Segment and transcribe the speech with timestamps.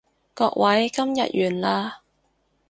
[0.33, 2.01] 各位，今日完啦